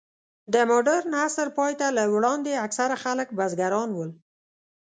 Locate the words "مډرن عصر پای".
0.69-1.73